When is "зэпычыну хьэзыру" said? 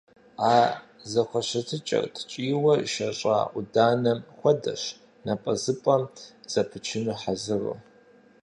6.51-7.75